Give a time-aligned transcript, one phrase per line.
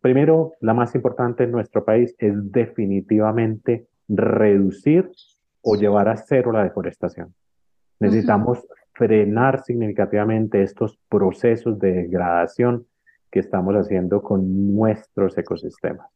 [0.00, 5.10] Primero, la más importante en nuestro país es definitivamente reducir
[5.62, 7.34] o llevar a cero la deforestación.
[8.00, 12.86] Necesitamos frenar significativamente estos procesos de degradación
[13.30, 16.08] que estamos haciendo con nuestros ecosistemas.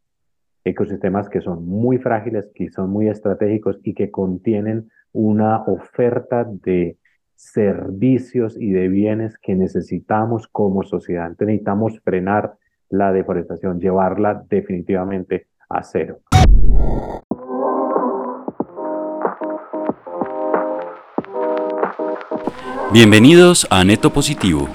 [0.64, 6.98] Ecosistemas que son muy frágiles, que son muy estratégicos y que contienen una oferta de
[7.34, 11.32] servicios y de bienes que necesitamos como sociedad.
[11.38, 12.54] necesitamos frenar
[12.92, 16.20] la deforestación, llevarla definitivamente a cero.
[22.92, 24.68] Bienvenidos a Neto Positivo.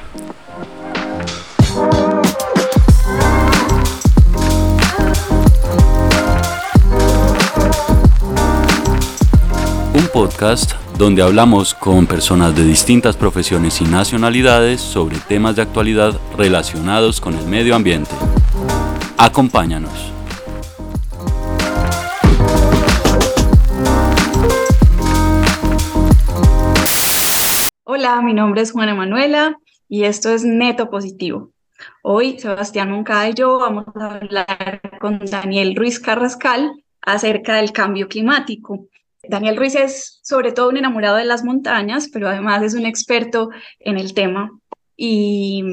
[9.93, 16.19] Un podcast donde hablamos con personas de distintas profesiones y nacionalidades sobre temas de actualidad
[16.35, 18.09] relacionados con el medio ambiente.
[19.15, 20.11] Acompáñanos.
[27.83, 31.51] Hola, mi nombre es Juana Manuela y esto es Neto Positivo.
[32.01, 38.07] Hoy Sebastián Moncada y yo vamos a hablar con Daniel Ruiz Carrascal acerca del cambio
[38.07, 38.87] climático.
[39.29, 43.49] Daniel Ruiz es sobre todo un enamorado de las montañas, pero además es un experto
[43.79, 44.51] en el tema
[44.95, 45.63] y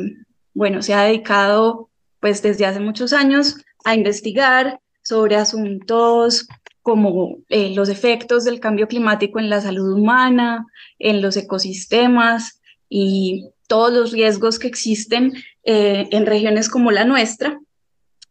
[0.53, 6.47] bueno, se ha dedicado pues desde hace muchos años a investigar sobre asuntos
[6.83, 10.67] como eh, los efectos del cambio climático en la salud humana,
[10.99, 15.33] en los ecosistemas y todos los riesgos que existen
[15.65, 17.59] eh, en regiones como la nuestra.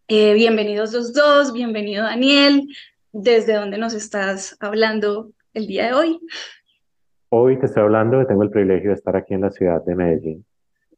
[0.07, 2.67] Eh, bienvenidos los dos, bienvenido Daniel.
[3.15, 6.19] ¿Desde dónde nos estás hablando el día de hoy?
[7.29, 10.43] Hoy te estoy hablando, tengo el privilegio de estar aquí en la ciudad de Medellín,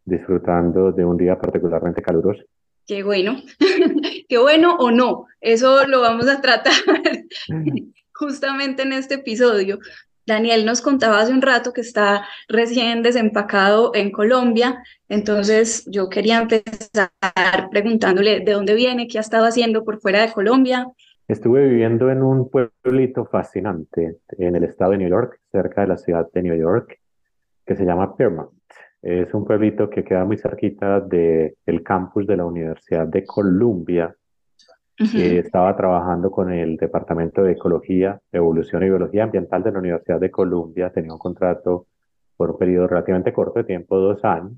[0.06, 2.42] disfrutando de un día particularmente caluroso.
[2.88, 3.36] Qué bueno,
[4.30, 6.72] qué bueno o no, eso lo vamos a tratar
[8.14, 9.80] justamente en este episodio.
[10.26, 16.38] Daniel nos contaba hace un rato que está recién desempacado en Colombia, entonces yo quería
[16.38, 17.12] empezar
[17.72, 20.88] preguntándole de dónde viene, qué ha estado haciendo por fuera de Colombia.
[21.28, 25.98] Estuve viviendo en un pueblito fascinante en el estado de New York, cerca de la
[25.98, 27.00] ciudad de New York,
[27.66, 28.52] que se llama Piermont.
[29.02, 34.16] Es un pueblito que queda muy cerquita del campus de la Universidad de Columbia.
[34.98, 40.30] estaba trabajando con el Departamento de Ecología, Evolución y Biología Ambiental de la Universidad de
[40.30, 40.92] Columbia.
[40.92, 41.88] Tenía un contrato
[42.38, 44.54] por un periodo relativamente corto de tiempo, dos años,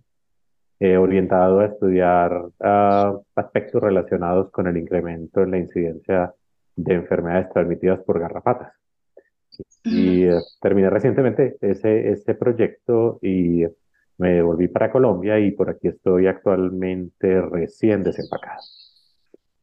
[0.82, 6.34] eh, orientado a estudiar ah, aspectos relacionados con el incremento en la incidencia
[6.78, 8.72] de enfermedades transmitidas por garrapatas.
[9.84, 13.66] Y eh, terminé recientemente ese, ese proyecto y
[14.18, 18.62] me volví para Colombia y por aquí estoy actualmente recién desempacado.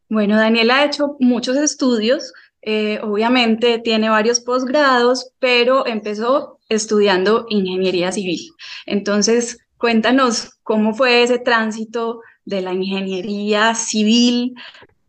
[0.09, 2.33] Bueno, Daniel ha hecho muchos estudios,
[2.63, 8.41] eh, obviamente tiene varios posgrados, pero empezó estudiando ingeniería civil.
[8.87, 14.55] Entonces, cuéntanos cómo fue ese tránsito de la ingeniería civil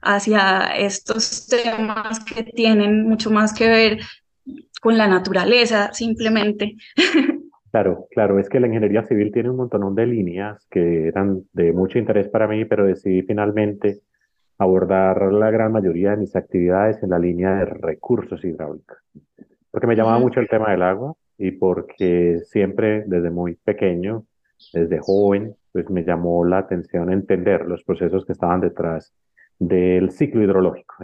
[0.06, 4.00] hacia estos temas que tienen mucho más que ver
[4.82, 6.76] con la naturaleza, simplemente.
[7.72, 11.74] Claro, claro, es que la ingeniería civil tiene un montón de líneas que eran de
[11.74, 14.00] mucho interés para mí, pero decidí finalmente
[14.58, 18.98] abordar la gran mayoría de mis actividades en la línea de recursos hidráulicos,
[19.72, 24.24] porque me llamaba mucho el tema del agua y porque siempre desde muy pequeño,
[24.72, 29.14] desde joven, pues me llamó la atención entender los procesos que estaban detrás
[29.60, 30.96] del ciclo hidrológico.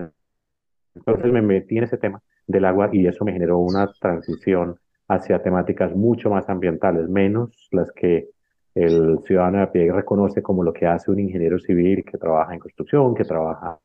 [0.96, 4.76] Entonces me metí en ese tema del agua y eso me generó una transición
[5.08, 8.30] hacia temáticas mucho más ambientales, menos las que
[8.74, 12.54] el ciudadano de a pie reconoce como lo que hace un ingeniero civil que trabaja
[12.54, 13.80] en construcción, que trabaja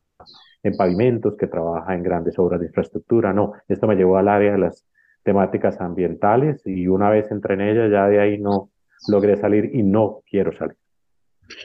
[0.63, 3.33] en pavimentos, que trabaja en grandes obras de infraestructura.
[3.33, 4.85] No, esto me llevó al área de las
[5.23, 8.69] temáticas ambientales y una vez entré en ella ya de ahí no
[9.09, 10.77] logré salir y no quiero salir.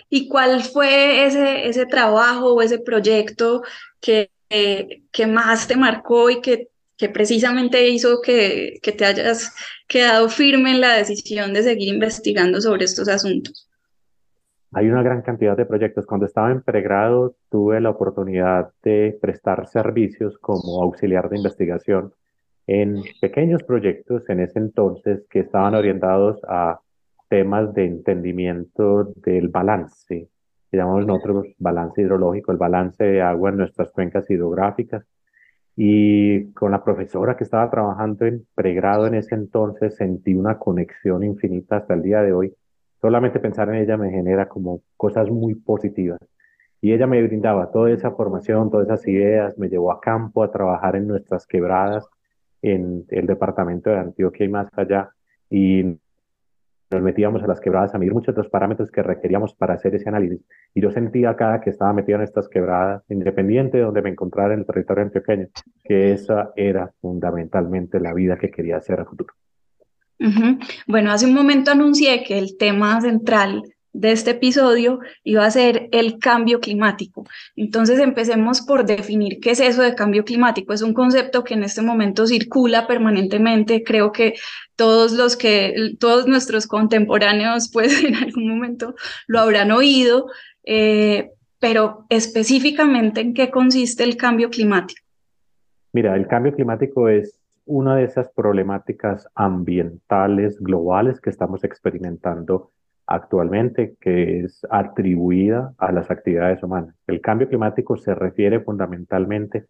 [0.08, 3.62] ¿Y cuál fue ese, ese trabajo o ese proyecto
[4.00, 6.68] que, que más te marcó y que
[7.02, 9.56] que precisamente hizo que, que te hayas
[9.88, 13.68] quedado firme en la decisión de seguir investigando sobre estos asuntos?
[14.70, 16.06] Hay una gran cantidad de proyectos.
[16.06, 22.14] Cuando estaba en pregrado tuve la oportunidad de prestar servicios como auxiliar de investigación
[22.68, 26.78] en pequeños proyectos en ese entonces que estaban orientados a
[27.32, 30.28] temas de entendimiento del balance,
[30.70, 35.06] que llamamos nosotros balance hidrológico, el balance de agua en nuestras cuencas hidrográficas
[35.74, 41.22] y con la profesora que estaba trabajando en pregrado en ese entonces sentí una conexión
[41.22, 42.54] infinita hasta el día de hoy.
[43.00, 46.20] Solamente pensar en ella me genera como cosas muy positivas.
[46.82, 50.50] Y ella me brindaba toda esa formación, todas esas ideas, me llevó a campo a
[50.50, 52.06] trabajar en nuestras quebradas,
[52.60, 55.08] en el departamento de Antioquia y más allá.
[55.48, 55.96] Y
[56.92, 59.94] nos metíamos a las quebradas a medir muchos de los parámetros que requeríamos para hacer
[59.94, 60.40] ese análisis.
[60.74, 64.54] Y yo sentía cada que estaba metido en estas quebradas, independiente de donde me encontrara
[64.54, 65.48] en el territorio antioqueño,
[65.84, 69.34] que esa era fundamentalmente la vida que quería hacer a futuro.
[70.86, 73.62] Bueno, hace un momento anuncié que el tema central
[73.92, 77.26] de este episodio iba a ser el cambio climático.
[77.56, 80.72] Entonces empecemos por definir qué es eso de cambio climático.
[80.72, 83.82] Es un concepto que en este momento circula permanentemente.
[83.84, 84.34] Creo que
[84.76, 88.94] todos los que, todos nuestros contemporáneos, pues en algún momento
[89.26, 90.26] lo habrán oído,
[90.64, 95.00] eh, pero específicamente en qué consiste el cambio climático.
[95.92, 102.70] Mira, el cambio climático es una de esas problemáticas ambientales globales que estamos experimentando
[103.12, 106.94] actualmente que es atribuida a las actividades humanas.
[107.06, 109.66] El cambio climático se refiere fundamentalmente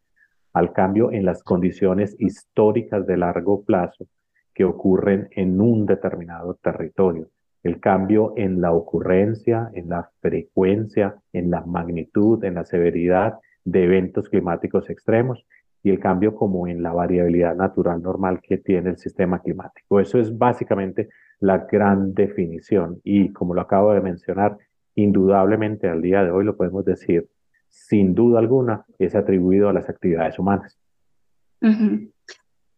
[0.52, 4.06] al cambio en las condiciones históricas de largo plazo
[4.54, 7.30] que ocurren en un determinado territorio.
[7.64, 13.84] El cambio en la ocurrencia, en la frecuencia, en la magnitud, en la severidad de
[13.84, 15.44] eventos climáticos extremos
[15.82, 20.00] y el cambio como en la variabilidad natural normal que tiene el sistema climático.
[20.00, 21.08] Eso es básicamente
[21.40, 24.56] la gran definición y como lo acabo de mencionar,
[24.94, 27.28] indudablemente al día de hoy lo podemos decir,
[27.68, 30.78] sin duda alguna, es atribuido a las actividades humanas.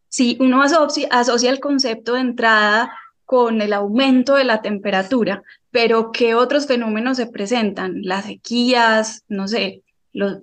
[0.09, 2.93] Sí, uno asocia, asocia el concepto de entrada
[3.25, 8.03] con el aumento de la temperatura, pero ¿qué otros fenómenos se presentan?
[8.03, 9.84] Las sequías, no sé,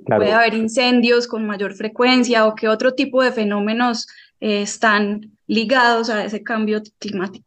[0.05, 4.07] puede haber incendios con mayor frecuencia o qué otro tipo de fenómenos
[4.39, 7.45] eh, están ligados a ese cambio climático.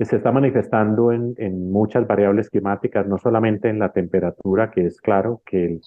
[0.00, 5.00] Se está manifestando en, en, muchas variables climáticas, no solamente en la temperatura, que es
[5.00, 5.80] claro que el,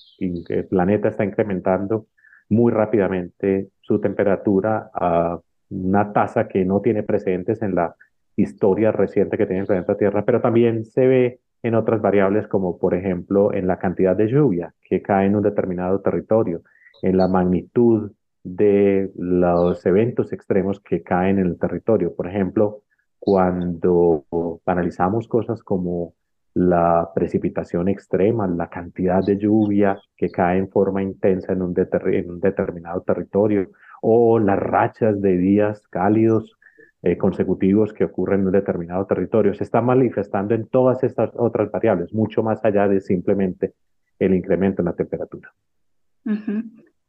[0.47, 2.07] el, planeta está incrementando
[2.49, 7.95] muy rápidamente su temperatura a una tasa que no tiene precedentes en la
[8.37, 12.77] historia reciente que tiene el planeta Tierra, pero también se ve en otras variables como
[12.77, 16.61] por ejemplo en la cantidad de lluvia que cae en un determinado territorio,
[17.01, 18.11] en la magnitud
[18.43, 22.15] de los eventos extremos que caen en el territorio.
[22.15, 22.81] Por ejemplo,
[23.19, 24.25] cuando
[24.65, 26.13] analizamos cosas como
[26.53, 33.01] la precipitación extrema, la cantidad de lluvia que cae en forma intensa en un, determinado
[33.01, 33.69] territorio,
[34.01, 36.56] o las rachas de días cálidos
[37.03, 41.71] eh, consecutivos que ocurren en un determinado territorio, se está manifestando en todas estas otras
[41.71, 43.73] variables, mucho más allá de simplemente
[44.19, 45.53] el incremento en la temperatura.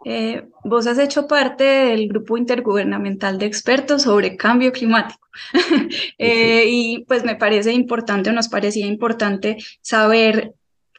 [0.04, 5.26] Eh, vos has hecho parte del grupo intergubernamental de expertos sobre cambio climático
[6.18, 10.54] eh, y pues me parece importante o nos parecía importante saber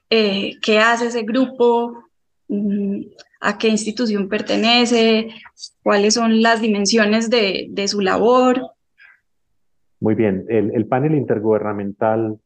[0.09, 2.03] eh, qué hace ese grupo,
[2.49, 3.01] mm,
[3.39, 5.29] a qué institución pertenece,
[5.81, 8.71] cuáles son las dimensiones de, de su labor.
[9.99, 12.39] Muy bien, el, el panel intergubernamental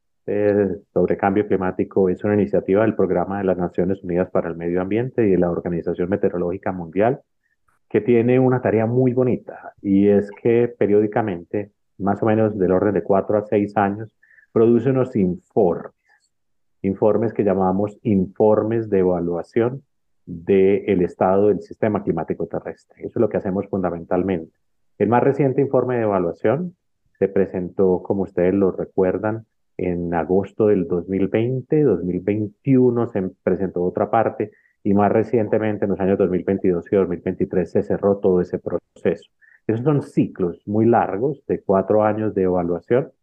[0.94, 4.82] sobre cambio climático es una iniciativa del Programa de las Naciones Unidas para el Medio
[4.82, 7.20] Ambiente y de la Organización Meteorológica Mundial,
[7.90, 12.94] que tiene una tarea muy bonita y es que periódicamente, más o menos del orden
[12.94, 14.16] de cuatro a seis años,
[14.54, 15.94] produce unos informes,
[16.82, 19.84] informes que llamamos informes de evaluación
[20.26, 23.02] del estado del sistema climático terrestre.
[23.02, 24.56] Eso es lo que hacemos fundamentalmente.
[24.98, 26.78] El más reciente informe de evaluación
[27.24, 29.46] se presentó, como ustedes lo recuerdan,
[29.78, 34.52] en agosto del 2020, 2021 se presentó otra parte
[34.84, 39.32] y más recientemente en los años 2022 y 2023 se cerró todo ese proceso.
[39.66, 43.14] Esos son ciclos muy largos de cuatro años de evaluación.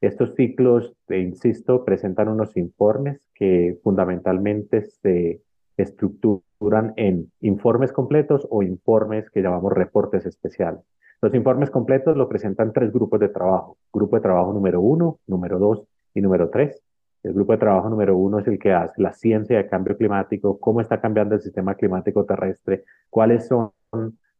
[0.00, 5.42] Estos ciclos, insisto, presentan unos informes que fundamentalmente se
[5.76, 10.80] estructuran en informes completos o informes que llamamos reportes especiales.
[11.22, 13.76] Los informes completos lo presentan tres grupos de trabajo.
[13.92, 16.82] Grupo de trabajo número uno, número dos y número tres.
[17.22, 20.58] El grupo de trabajo número uno es el que hace la ciencia de cambio climático,
[20.58, 23.70] cómo está cambiando el sistema climático terrestre, cuáles son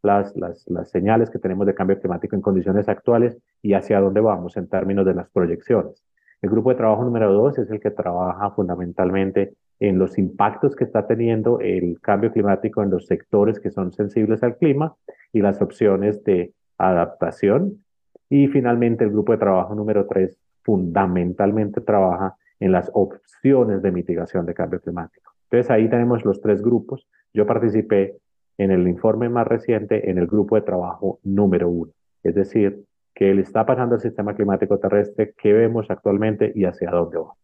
[0.02, 4.20] las, las, las señales que tenemos de cambio climático en condiciones actuales y hacia dónde
[4.20, 6.02] vamos en términos de las proyecciones.
[6.40, 10.82] El grupo de trabajo número dos es el que trabaja fundamentalmente en los impactos que
[10.82, 14.96] está teniendo el cambio climático en los sectores que son sensibles al clima
[15.32, 17.84] y las opciones de adaptación.
[18.28, 24.46] Y finalmente el grupo de trabajo número tres fundamentalmente trabaja en las opciones de mitigación
[24.46, 25.32] de cambio climático.
[25.50, 27.08] Entonces ahí tenemos los tres grupos.
[27.34, 28.16] Yo participé
[28.58, 33.34] en el informe más reciente en el grupo de trabajo número uno, es decir, qué
[33.34, 37.36] le está pasando al sistema climático terrestre, qué vemos actualmente y hacia dónde vamos.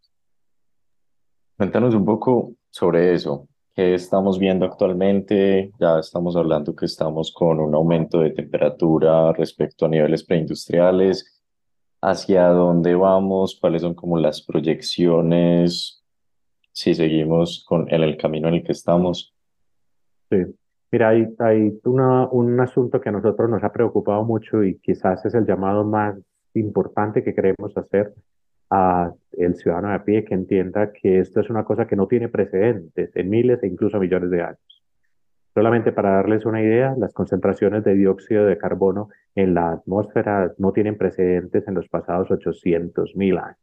[1.57, 3.49] Cuéntanos un poco sobre eso.
[3.79, 5.71] ¿Qué estamos viendo actualmente?
[5.79, 11.45] Ya estamos hablando que estamos con un aumento de temperatura respecto a niveles preindustriales.
[12.03, 13.57] ¿Hacia dónde vamos?
[13.61, 16.05] ¿Cuáles son como las proyecciones
[16.73, 19.33] si seguimos con, en el camino en el que estamos?
[20.29, 20.39] Sí,
[20.91, 25.25] mira, hay, hay una, un asunto que a nosotros nos ha preocupado mucho y quizás
[25.25, 26.19] es el llamado más
[26.53, 28.13] importante que queremos hacer
[28.71, 32.29] a el ciudadano de pie que entienda que esto es una cosa que no tiene
[32.29, 34.85] precedentes en miles e incluso millones de años.
[35.55, 40.73] Solamente para darles una idea, las concentraciones de dióxido de carbono en la atmósfera no
[40.73, 43.59] tienen precedentes en los pasados 800 mil años.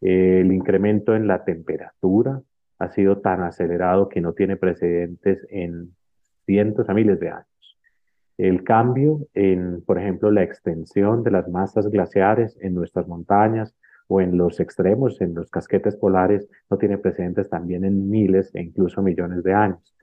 [0.00, 2.42] El incremento en la temperatura
[2.78, 5.94] ha sido tan acelerado que no tiene precedentes en
[6.44, 7.46] cientos a miles de años.
[8.38, 13.74] El cambio en, por ejemplo, la extensión de las masas glaciares en nuestras montañas
[14.08, 18.62] o en los extremos, en los casquetes polares, no tiene precedentes también en miles e
[18.62, 19.94] incluso millones de años.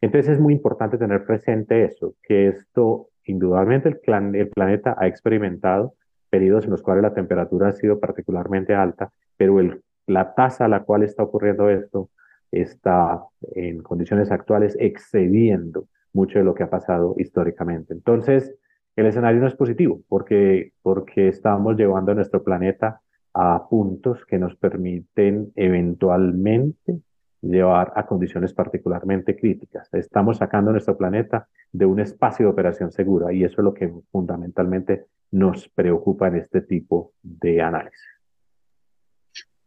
[0.00, 5.94] Entonces es muy importante tener presente eso, que esto, indudablemente el, el planeta ha experimentado
[6.28, 10.68] periodos en los cuales la temperatura ha sido particularmente alta, pero el, la tasa a
[10.68, 12.10] la cual está ocurriendo esto
[12.50, 13.22] está
[13.54, 17.92] en condiciones actuales excediendo mucho de lo que ha pasado históricamente.
[17.94, 18.54] Entonces,
[18.96, 23.00] el escenario no es positivo porque, porque estamos llevando a nuestro planeta
[23.34, 27.00] a puntos que nos permiten eventualmente
[27.42, 29.88] llevar a condiciones particularmente críticas.
[29.92, 33.92] Estamos sacando nuestro planeta de un espacio de operación segura y eso es lo que
[34.10, 38.00] fundamentalmente nos preocupa en este tipo de análisis.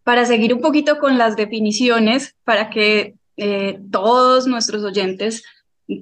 [0.03, 5.43] Para seguir un poquito con las definiciones, para que eh, todos nuestros oyentes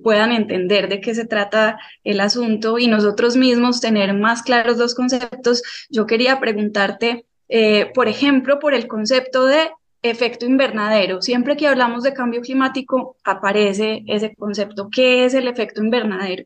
[0.04, 4.96] puedan entender de qué se trata el asunto y nosotros mismos tener más claros los
[4.96, 9.70] conceptos, yo quería preguntarte eh, por ejemplo, por el concepto de
[10.02, 11.22] efecto invernadero.
[11.22, 14.90] Siempre que hablamos de cambio climático aparece ese concepto.
[14.94, 16.46] ¿Qué es el efecto invernadero?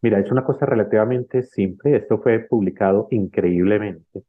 [0.00, 1.96] Mira, es una cosa relativamente simple.
[1.96, 4.22] Esto fue publicado increíblemente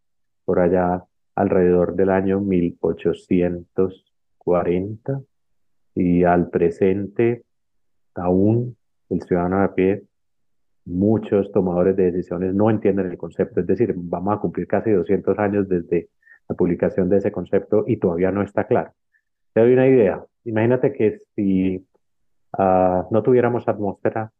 [0.45, 1.03] por allá
[1.35, 5.21] alrededor del año 1840
[5.95, 7.43] y al presente
[8.13, 8.77] aún
[9.09, 10.03] el ciudadano de a pie
[10.85, 13.59] muchos tomadores de decisiones no entienden el concepto.
[13.59, 16.09] Es decir, vamos a cumplir casi 200 años desde
[16.47, 18.91] la publicación de ese concepto y todavía no está claro.
[19.53, 20.23] Te doy una idea.
[20.45, 21.77] Imagínate que si
[22.57, 24.31] uh, no tuviéramos atmósfera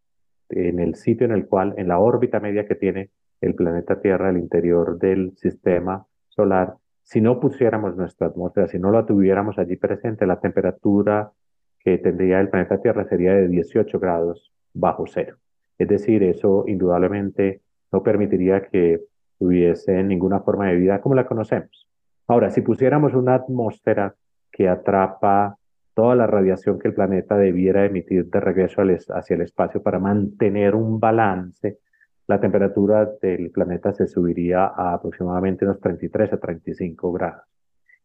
[0.49, 3.09] en el sitio en el cual, en la órbita media que tiene
[3.41, 8.91] el planeta Tierra al interior del sistema solar, si no pusiéramos nuestra atmósfera, si no
[8.91, 11.31] la tuviéramos allí presente, la temperatura
[11.79, 15.37] que tendría el planeta Tierra sería de 18 grados bajo cero.
[15.77, 17.61] Es decir, eso indudablemente
[17.91, 19.01] no permitiría que
[19.39, 21.87] hubiese ninguna forma de vida como la conocemos.
[22.27, 24.15] Ahora, si pusiéramos una atmósfera
[24.51, 25.57] que atrapa
[25.93, 30.75] toda la radiación que el planeta debiera emitir de regreso hacia el espacio para mantener
[30.75, 31.79] un balance,
[32.27, 37.43] la temperatura del planeta se subiría a aproximadamente unos 33 a 35 grados.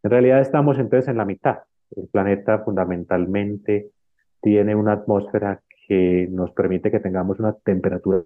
[0.03, 1.59] En realidad estamos entonces en la mitad.
[1.95, 3.91] El planeta fundamentalmente
[4.41, 8.23] tiene una atmósfera que nos permite que tengamos una temperatura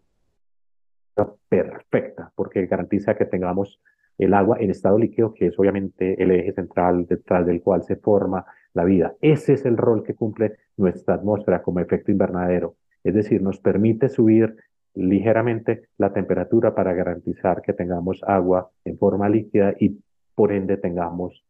[1.49, 3.81] perfecta, porque garantiza que tengamos
[4.19, 7.97] el agua en estado líquido, que es obviamente el eje central detrás del cual se
[7.97, 9.15] forma la vida.
[9.21, 12.77] Ese es el rol que cumple nuestra atmósfera como efecto invernadero.
[13.05, 14.57] Es decir, nos permite subir
[14.95, 20.01] ligeramente la temperatura para garantizar que tengamos agua en forma líquida y
[20.35, 21.45] por ende tengamos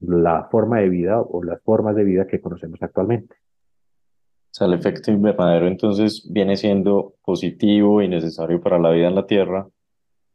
[0.00, 3.34] la forma de vida o las formas de vida que conocemos actualmente
[4.50, 9.26] sea, el efecto invernadero entonces viene siendo positivo y necesario para la vida en la
[9.26, 9.68] Tierra,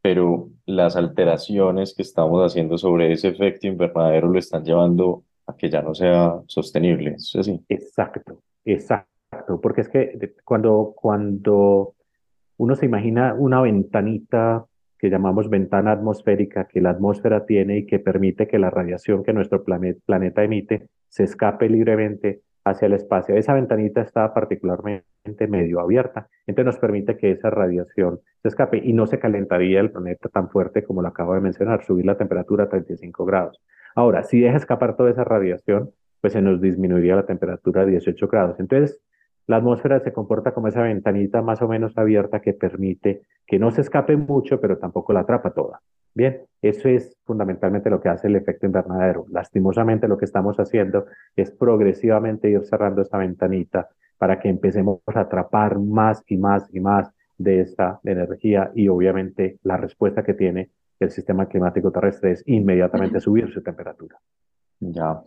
[0.02, 5.70] pero las alteraciones que estamos haciendo sobre ese efecto invernadero lo están llevando a que
[5.70, 7.16] ya no sea sostenible.
[7.16, 7.60] ¿Es así?
[7.70, 11.96] Exacto, exacto, porque es que cuando, cuando
[12.58, 14.66] uno se imagina una ventanita
[14.98, 19.34] que llamamos ventana atmosférica que la atmósfera tiene y que permite que la radiación que
[19.34, 23.36] nuestro planeta emite se escape libremente hacia el espacio.
[23.36, 28.94] Esa ventanita está particularmente medio abierta, entonces nos permite que esa radiación se escape y
[28.94, 32.66] no se calentaría el planeta tan fuerte como lo acabo de mencionar, subir la temperatura
[32.66, 33.62] a 35 grados.
[33.96, 35.92] Ahora, si deja escapar toda esa radiación,
[36.22, 38.60] pues se nos disminuiría la temperatura a 18 grados.
[38.60, 39.00] Entonces,
[39.46, 43.72] la atmósfera se comporta como esa ventanita más o menos abierta que permite que no
[43.72, 45.82] se escape mucho, pero tampoco la atrapa toda.
[46.16, 49.26] Bien, eso es fundamentalmente lo que hace el efecto invernadero.
[49.30, 51.06] Lastimosamente lo que estamos haciendo
[51.36, 56.80] es progresivamente ir cerrando esa ventanita para que empecemos a atrapar más y más y
[56.80, 62.44] más de esa energía y obviamente la respuesta que tiene el sistema climático terrestre es
[62.48, 64.18] inmediatamente subir su temperatura.
[64.80, 65.22] Ya.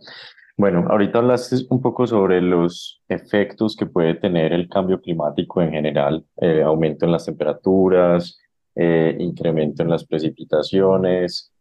[0.55, 5.71] Bueno, ahorita hablaste un poco sobre los efectos que puede tener el cambio climático en
[5.71, 8.39] general, eh, aumento en las temperaturas,
[8.79, 11.51] eh, incremento en las precipitaciones,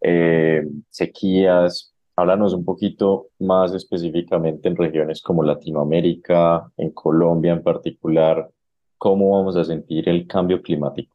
[0.00, 1.94] eh, sequías.
[2.16, 8.48] Háblanos un poquito más específicamente en regiones como Latinoamérica, en Colombia en particular,
[8.96, 11.14] cómo vamos a sentir el cambio climático.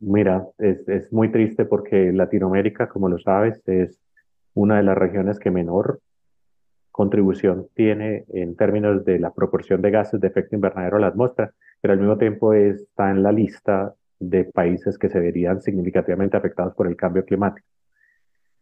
[0.00, 4.00] Mira, es, es muy triste porque Latinoamérica, como lo sabes, es
[4.54, 6.00] una de las regiones que menor
[6.90, 11.52] contribución tiene en términos de la proporción de gases de efecto invernadero a la atmósfera,
[11.82, 16.74] pero al mismo tiempo está en la lista de países que se verían significativamente afectados
[16.74, 17.66] por el cambio climático.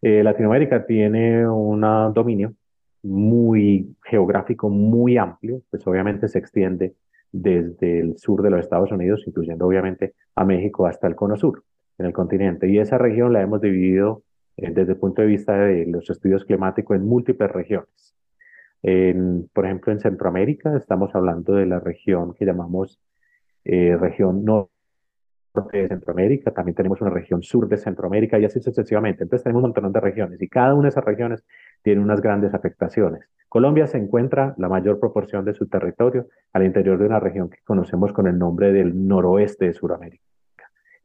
[0.01, 1.81] Eh, Latinoamérica tiene un
[2.13, 2.55] dominio
[3.03, 6.95] muy geográfico, muy amplio, pues obviamente se extiende
[7.31, 11.63] desde el sur de los Estados Unidos, incluyendo obviamente a México hasta el cono sur,
[11.99, 12.69] en el continente.
[12.69, 14.23] Y esa región la hemos dividido
[14.57, 18.15] eh, desde el punto de vista de los estudios climáticos en múltiples regiones.
[19.53, 23.01] por ejemplo, en Centroamérica estamos hablando de la región que llamamos
[23.65, 24.73] eh, región norte
[25.73, 29.25] de Centroamérica, también tenemos una región sur de Centroamérica y así sucesivamente.
[29.25, 31.45] Entonces tenemos un montón de regiones y cada una de esas regiones
[31.83, 33.29] tiene unas grandes afectaciones.
[33.49, 37.59] Colombia se encuentra la mayor proporción de su territorio al interior de una región que
[37.65, 40.25] conocemos con el nombre del noroeste de Sudamérica.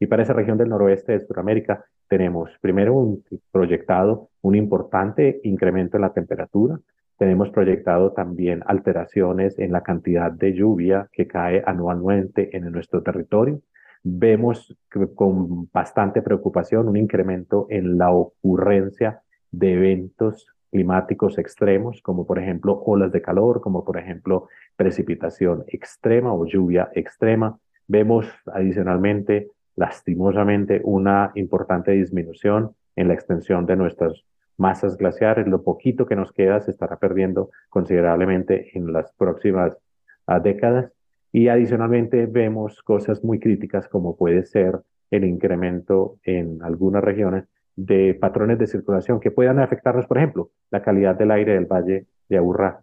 [0.00, 5.98] Y para esa región del noroeste de Sudamérica tenemos primero un proyectado un importante incremento
[5.98, 6.78] en la temperatura,
[7.18, 13.60] tenemos proyectado también alteraciones en la cantidad de lluvia que cae anualmente en nuestro territorio.
[14.02, 14.76] Vemos
[15.14, 22.82] con bastante preocupación un incremento en la ocurrencia de eventos climáticos extremos, como por ejemplo
[22.84, 27.58] olas de calor, como por ejemplo precipitación extrema o lluvia extrema.
[27.86, 34.24] Vemos adicionalmente lastimosamente una importante disminución en la extensión de nuestras
[34.56, 35.46] masas glaciares.
[35.46, 39.78] Lo poquito que nos queda se estará perdiendo considerablemente en las próximas
[40.26, 40.92] ah, décadas.
[41.32, 47.44] Y adicionalmente vemos cosas muy críticas como puede ser el incremento en algunas regiones
[47.76, 52.06] de patrones de circulación que puedan afectarnos, por ejemplo, la calidad del aire del Valle
[52.28, 52.82] de Aburrá,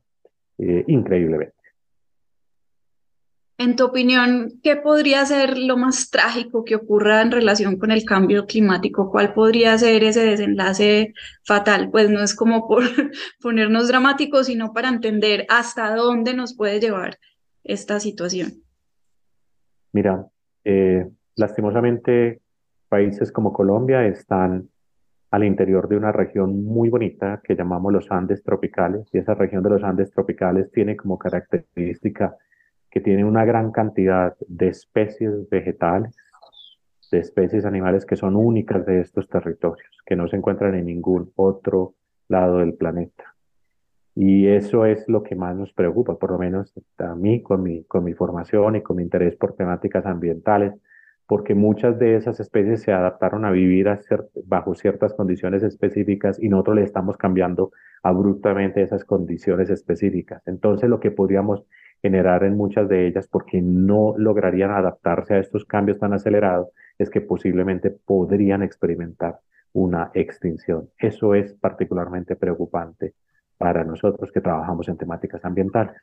[0.58, 1.54] eh, increíblemente.
[3.58, 8.04] En tu opinión, ¿qué podría ser lo más trágico que ocurra en relación con el
[8.04, 9.10] cambio climático?
[9.10, 11.90] ¿Cuál podría ser ese desenlace fatal?
[11.90, 12.84] Pues no es como por
[13.42, 17.18] ponernos dramáticos, sino para entender hasta dónde nos puede llevar
[17.66, 18.64] esta situación.
[19.92, 20.26] Mira,
[20.64, 22.42] eh, lastimosamente
[22.88, 24.70] países como Colombia están
[25.32, 29.64] al interior de una región muy bonita que llamamos los Andes tropicales y esa región
[29.64, 32.38] de los Andes tropicales tiene como característica
[32.90, 36.16] que tiene una gran cantidad de especies vegetales,
[37.12, 41.34] de especies animales que son únicas de estos territorios, que no se encuentran en ningún
[41.36, 41.96] otro
[42.30, 43.35] lado del planeta.
[44.16, 47.84] Y eso es lo que más nos preocupa, por lo menos a mí con mi,
[47.84, 50.74] con mi formación y con mi interés por temáticas ambientales,
[51.28, 53.88] porque muchas de esas especies se adaptaron a vivir
[54.46, 57.72] bajo ciertas condiciones específicas y nosotros le estamos cambiando
[58.04, 60.42] abruptamente esas condiciones específicas.
[60.48, 61.66] Entonces lo que podríamos
[62.02, 67.10] generar en muchas de ellas porque no lograrían adaptarse a estos cambios tan acelerados, es
[67.10, 69.40] que posiblemente podrían experimentar
[69.74, 70.90] una extinción.
[70.98, 73.14] Eso es particularmente preocupante
[73.58, 75.96] para nosotros que trabajamos en temáticas ambientales.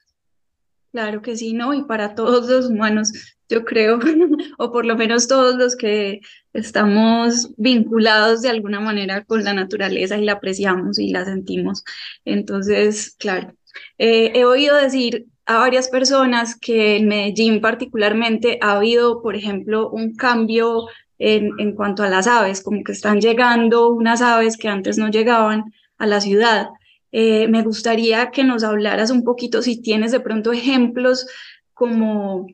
[0.92, 1.72] Claro que sí, ¿no?
[1.72, 3.12] Y para todos los humanos,
[3.48, 3.98] yo creo,
[4.58, 6.20] o por lo menos todos los que
[6.52, 11.82] estamos vinculados de alguna manera con la naturaleza y la apreciamos y la sentimos.
[12.26, 13.54] Entonces, claro,
[13.96, 19.88] eh, he oído decir a varias personas que en Medellín particularmente ha habido, por ejemplo,
[19.90, 20.88] un cambio
[21.18, 25.08] en, en cuanto a las aves, como que están llegando unas aves que antes no
[25.08, 26.68] llegaban a la ciudad.
[27.12, 31.26] Eh, me gustaría que nos hablaras un poquito, si tienes de pronto ejemplos
[31.74, 32.46] como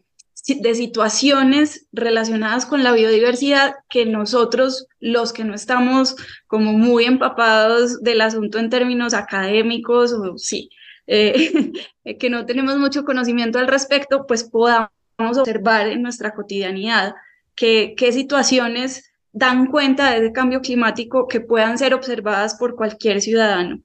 [0.46, 6.16] de situaciones relacionadas con la biodiversidad que nosotros, los que no estamos
[6.46, 10.70] como muy empapados del asunto en términos académicos, o sí,
[11.06, 11.72] eh,
[12.18, 17.14] que no tenemos mucho conocimiento al respecto, pues podamos observar en nuestra cotidianidad
[17.54, 23.82] qué situaciones dan cuenta de ese cambio climático que puedan ser observadas por cualquier ciudadano.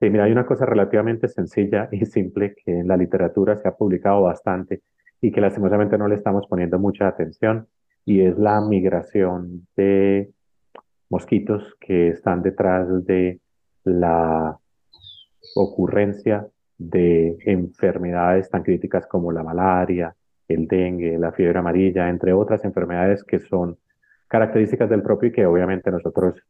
[0.00, 3.76] Sí, mira, hay una cosa relativamente sencilla y simple que en la literatura se ha
[3.76, 4.82] publicado bastante
[5.20, 7.66] y que lastimosamente no le estamos poniendo mucha atención
[8.04, 10.30] y es la migración de
[11.10, 13.40] mosquitos que están detrás de
[13.84, 14.56] la
[15.56, 20.14] ocurrencia de enfermedades tan críticas como la malaria,
[20.46, 23.76] el dengue, la fiebre amarilla, entre otras enfermedades que son
[24.28, 26.40] características del propio y que obviamente nosotros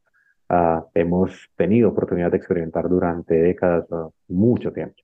[0.49, 3.87] ah, hemos tenido oportunidad de experimentar durante décadas,
[4.29, 4.97] mucho tiempo.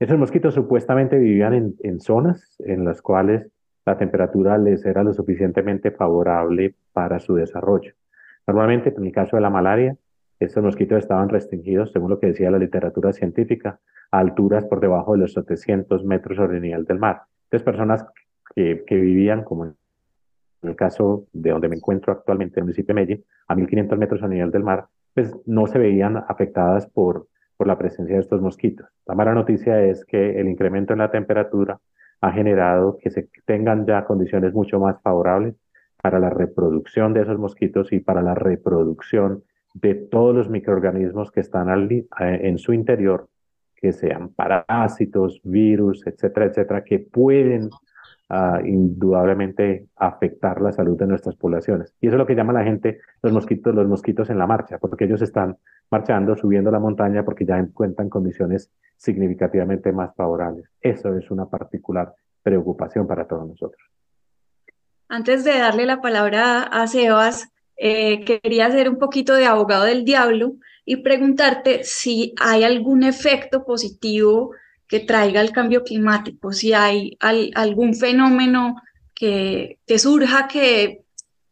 [0.00, 3.50] Esos mosquitos supuestamente vivían en, zonas en las cuales
[3.84, 7.94] la temperatura les era lo suficientemente favorable para su desarrollo.
[8.46, 9.96] Normalmente, en el caso de la malaria,
[10.38, 13.80] estos mosquitos estaban restringidos, según lo que decía la literatura científica,
[14.12, 17.22] a alturas por debajo de los 700 metros sobre el nivel del mar.
[17.46, 18.06] Entonces, personas
[18.54, 19.74] que, que vivían, como
[20.62, 24.22] el caso de donde me encuentro actualmente, en el municipio de Medellín, a 1500 metros
[24.22, 28.40] a nivel del mar, pues no se veían afectadas por, por la presencia de estos
[28.40, 28.88] mosquitos.
[29.06, 31.78] La mala noticia es que el incremento en la temperatura
[32.20, 35.54] ha generado que se tengan ya condiciones mucho más favorables
[36.00, 39.42] para la reproducción de esos mosquitos y para la reproducción
[39.74, 43.28] de todos los microorganismos que están eh, en su interior,
[43.76, 47.70] que sean parásitos, virus, etcétera, etcétera, que pueden
[48.64, 51.94] indudablemente afectar la salud de nuestras poblaciones.
[52.00, 54.78] Y eso es lo que llama la gente los mosquitos, los mosquitos en la marcha,
[54.78, 55.56] porque ellos están
[55.90, 60.68] marchando, subiendo la montaña, porque ya encuentran condiciones significativamente más favorables.
[60.80, 63.80] Eso es una particular preocupación para todos nosotros.
[65.08, 70.04] Antes de darle la palabra a Sebas, eh, quería hacer un poquito de abogado del
[70.04, 74.50] diablo y preguntarte si hay algún efecto positivo
[74.88, 78.76] que traiga el cambio climático, si hay algún fenómeno
[79.14, 81.02] que, que, surja que,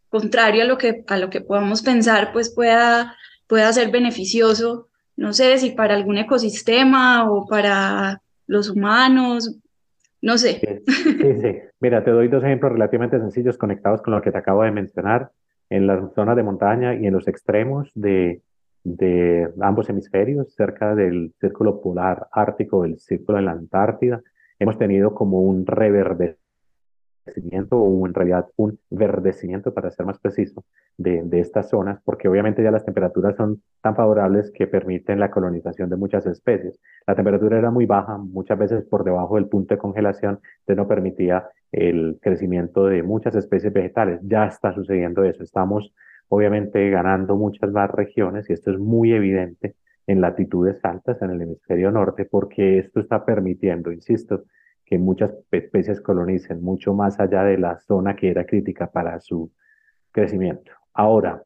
[0.09, 3.15] contrario a lo que, a lo que podamos pensar, pues pueda,
[3.47, 9.59] pueda ser beneficioso, no sé si para algún ecosistema o para los humanos,
[10.23, 10.83] no sé.
[10.87, 14.63] Sí, sí, Mira, te doy dos ejemplos relativamente sencillos conectados con lo que te acabo
[14.63, 15.31] de mencionar.
[15.69, 18.41] En las zonas de montaña y en los extremos de,
[18.87, 24.23] de ambos hemisferios, cerca del círculo polar ártico, el círculo de la Antártida,
[24.61, 26.39] hemos tenido como un reverdecimiento
[27.79, 30.65] o en realidad un verdecimiento, para ser más preciso,
[30.97, 35.33] de, de, estas zonas, porque obviamente ya las temperaturas son tan favorables que permiten la
[35.33, 36.79] colonización de muchas especies.
[37.09, 40.87] La temperatura era muy baja, muchas veces por debajo del punto de congelación, que no
[40.87, 44.21] permitía el crecimiento de muchas especies vegetales.
[44.23, 45.43] Ya está sucediendo eso.
[45.43, 45.93] Estamos
[46.29, 51.43] obviamente ganando muchas más regiones y esto es muy evidente en latitudes altas en el
[51.43, 54.45] hemisferio norte porque esto está permitiendo, insisto,
[54.85, 59.51] que muchas especies colonicen mucho más allá de la zona que era crítica para su
[60.13, 60.71] crecimiento.
[60.95, 61.43] Ahora,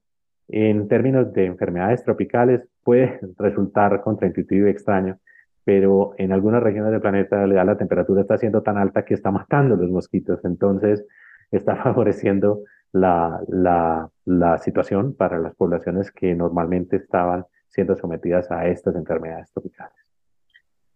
[0.48, 5.18] en términos de enfermedades tropicales, puede resultar contraintuitivo y extraño,
[5.64, 9.76] pero en algunas regiones del planeta la temperatura está siendo tan alta que está matando
[9.76, 11.06] los mosquitos, entonces
[11.50, 12.62] está favoreciendo
[12.92, 19.50] la, la, la situación para las poblaciones que normalmente estaban siendo sometidas a estas enfermedades
[19.52, 19.94] tropicales.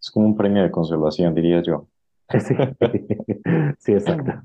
[0.01, 1.89] Es como un premio de consolación, diría yo.
[2.41, 2.55] Sí,
[3.79, 4.43] sí, exacto.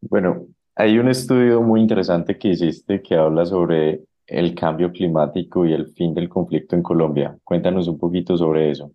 [0.00, 5.72] Bueno, hay un estudio muy interesante que hiciste que habla sobre el cambio climático y
[5.72, 7.36] el fin del conflicto en Colombia.
[7.44, 8.92] Cuéntanos un poquito sobre eso.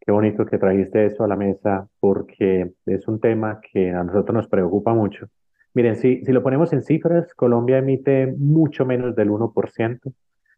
[0.00, 4.34] Qué bonito que trajiste eso a la mesa porque es un tema que a nosotros
[4.34, 5.28] nos preocupa mucho.
[5.74, 10.12] Miren, si, lo ponemos en cifras, Colombia emite mucho menos del 1%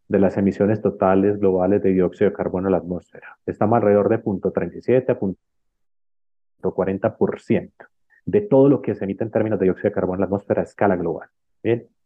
[0.09, 3.39] de las emisiones totales globales de dióxido de carbono a la atmósfera.
[3.47, 7.73] Estamos alrededor de 0.37 a 0.40%
[8.27, 10.61] de todo lo que se emite en términos de dióxido de carbono en la atmósfera
[10.61, 11.31] a escala global.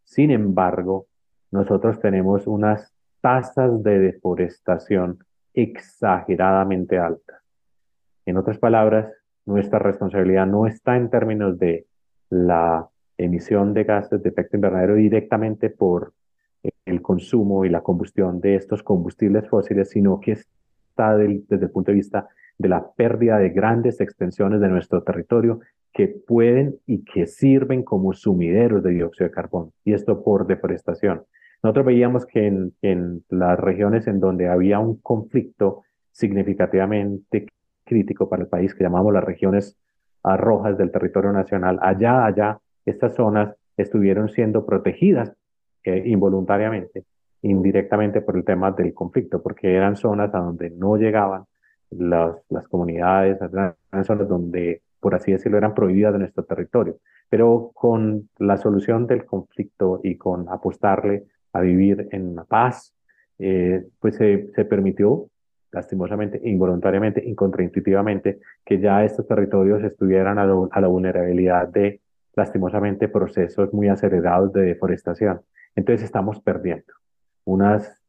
[0.05, 1.09] Sin embargo,
[1.51, 5.19] nosotros tenemos unas tasas de deforestación
[5.53, 7.43] exageradamente altas.
[8.25, 9.13] En otras palabras,
[9.47, 11.89] nuestra responsabilidad no está en términos de
[12.29, 12.89] la
[13.25, 16.13] emisión de gases de efecto invernadero directamente por
[16.85, 21.91] el consumo y la combustión de estos combustibles fósiles, sino que está desde el punto
[21.91, 22.29] de vista
[22.59, 25.61] de la pérdida de grandes extensiones de nuestro territorio
[25.93, 31.23] que pueden y que sirven como sumideros de dióxido de carbono, y esto por deforestación.
[31.63, 37.47] Nosotros veíamos que en, en las regiones en donde había un conflicto significativamente
[37.85, 39.77] crítico para el país, que llamamos las regiones
[40.23, 42.59] rojas del territorio nacional, allá, allá,
[42.91, 45.33] estas zonas estuvieron siendo protegidas
[45.85, 47.05] eh, involuntariamente,
[47.43, 51.45] indirectamente por el tema del conflicto, porque eran zonas a donde no llegaban
[51.91, 56.99] las, las comunidades, eran zonas donde, por así decirlo, eran prohibidas de nuestro territorio.
[57.29, 62.95] Pero con la solución del conflicto y con apostarle a vivir en paz,
[63.39, 65.29] eh, pues se, se permitió,
[65.73, 72.01] lastimosamente, involuntariamente, incontraintuitivamente, que ya estos territorios estuvieran a la vulnerabilidad de,
[72.35, 75.41] lastimosamente, procesos muy acelerados de deforestación.
[75.75, 76.93] Entonces estamos perdiendo
[77.45, 78.01] unas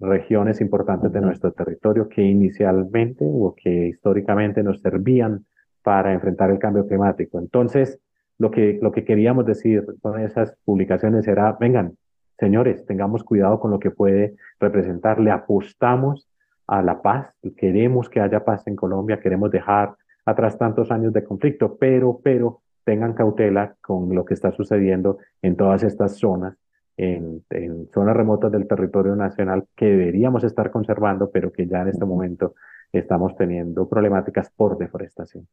[0.00, 5.44] regiones importantes de nuestro territorio que inicialmente o que históricamente nos servían
[5.82, 7.38] para enfrentar el cambio climático.
[7.38, 8.00] Entonces,
[8.38, 11.96] lo que, lo que queríamos decir con esas publicaciones era, vengan,
[12.38, 16.28] señores, tengamos cuidado con lo que puede representar, le apostamos
[16.66, 21.24] a la paz, queremos que haya paz en Colombia, queremos dejar atrás tantos años de
[21.24, 26.56] conflicto, pero, pero tengan cautela con lo que está sucediendo en todas estas zonas,
[26.96, 31.88] en, en zonas remotas del territorio nacional que deberíamos estar conservando, pero que ya en
[31.88, 32.54] este momento
[32.90, 35.46] estamos teniendo problemáticas por deforestación.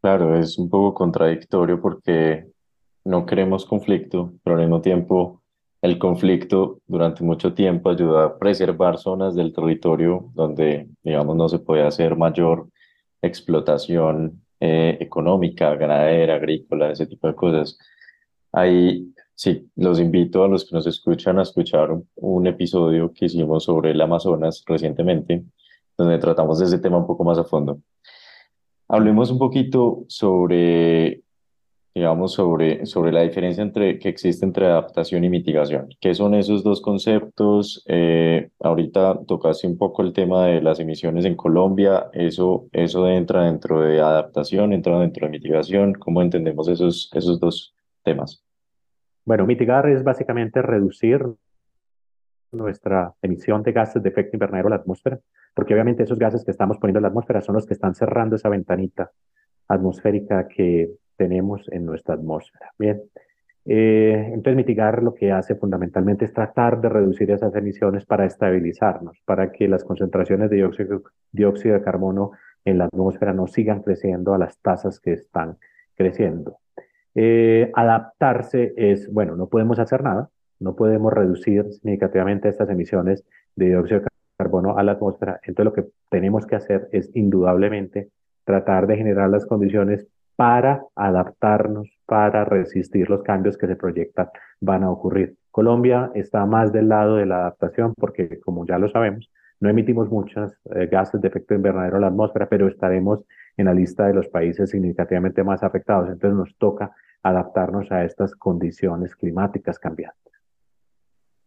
[0.00, 2.46] Claro, es un poco contradictorio porque
[3.04, 5.42] no queremos conflicto, pero al mismo tiempo
[5.82, 11.58] el conflicto durante mucho tiempo ayuda a preservar zonas del territorio donde, digamos, no se
[11.58, 12.66] puede hacer mayor
[13.20, 17.78] explotación eh, económica, ganadera, agrícola, ese tipo de cosas.
[18.52, 23.64] Ahí sí, los invito a los que nos escuchan a escuchar un, episodio que hicimos
[23.64, 25.44] sobre el Amazonas recientemente,
[25.96, 27.80] donde tratamos ese tema un poco más a fondo.
[28.88, 31.22] Hablemos un poquito sobre
[31.98, 35.88] digamos, sobre, sobre la diferencia entre, que existe entre adaptación y mitigación.
[36.00, 37.84] ¿Qué son esos dos conceptos?
[37.88, 42.08] Eh, ahorita tocaste un poco el tema de las emisiones en Colombia.
[42.12, 45.94] ¿Eso, eso entra dentro de adaptación, entra dentro de mitigación?
[45.94, 48.44] ¿Cómo entendemos esos, esos dos temas?
[49.24, 51.20] Bueno, mitigar es básicamente reducir
[52.52, 55.18] nuestra emisión de gases de efecto invernadero a la atmósfera,
[55.52, 58.36] porque obviamente esos gases que estamos poniendo en la atmósfera son los que están cerrando
[58.36, 59.10] esa ventanita
[59.66, 62.72] atmosférica que tenemos en nuestra atmósfera.
[62.78, 63.02] Bien,
[63.66, 69.20] eh, entonces mitigar lo que hace fundamentalmente es tratar de reducir esas emisiones para estabilizarnos,
[69.26, 71.02] para que las concentraciones de dióxido,
[71.32, 72.30] dióxido de carbono
[72.64, 75.58] en la atmósfera no sigan creciendo a las tasas que están
[75.96, 76.60] creciendo.
[77.14, 83.66] Eh, adaptarse es, bueno, no podemos hacer nada, no podemos reducir significativamente estas emisiones de
[83.66, 84.06] dióxido de
[84.38, 88.08] carbono a la atmósfera, entonces lo que tenemos que hacer es indudablemente
[88.44, 90.06] tratar de generar las condiciones
[90.38, 94.28] para adaptarnos, para resistir los cambios que se proyectan
[94.60, 95.34] van a ocurrir.
[95.50, 100.08] Colombia está más del lado de la adaptación porque, como ya lo sabemos, no emitimos
[100.08, 103.24] muchos eh, gases de efecto invernadero a la atmósfera, pero estaremos
[103.56, 106.08] en la lista de los países significativamente más afectados.
[106.08, 106.92] Entonces nos toca
[107.24, 110.34] adaptarnos a estas condiciones climáticas cambiantes.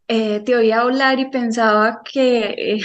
[0.09, 2.81] Eh, te oía hablar y pensaba que eh,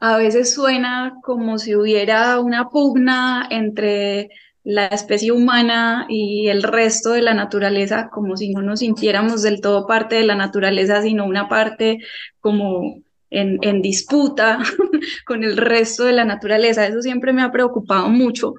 [0.00, 4.30] a veces suena como si hubiera una pugna entre
[4.64, 9.60] la especie humana y el resto de la naturaleza como si no nos sintiéramos del
[9.60, 11.98] todo parte de la naturaleza, sino una parte
[12.40, 14.58] como en, en disputa
[15.26, 16.86] con el resto de la naturaleza.
[16.86, 18.54] Eso siempre me ha preocupado mucho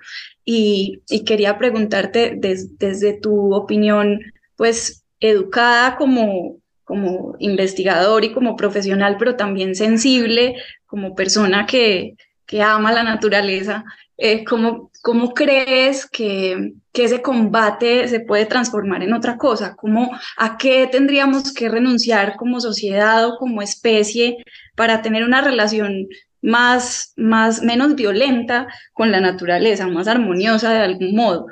[0.45, 4.19] y, y quería preguntarte desde tu opinión,
[4.55, 12.15] pues educada como, como investigador y como profesional, pero también sensible como persona que,
[12.45, 13.83] que ama la naturaleza,
[14.17, 19.75] eh, ¿cómo, ¿cómo, crees que, que, ese combate se puede transformar en otra cosa?
[19.75, 24.43] ¿Cómo, ¿A qué tendríamos que renunciar como sociedad o como especie
[24.75, 26.07] para tener una relación
[26.41, 31.45] más, más, menos violenta con la naturaleza, más armoniosa de algún modo?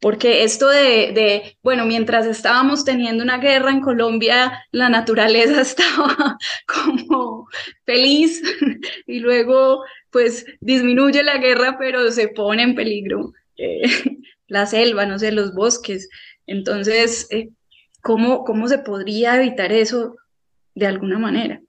[0.00, 7.46] Porque esto de, bueno, mientras estábamos teniendo una guerra en Colombia, la naturaleza estaba como
[7.84, 8.42] feliz
[9.06, 13.82] y luego pues disminuye la guerra, pero se pone en peligro eh,
[14.48, 16.08] la selva, no sé, los bosques.
[16.46, 17.50] Entonces, eh,
[18.02, 20.16] ¿cómo, ¿cómo se podría evitar eso
[20.74, 21.60] de alguna manera?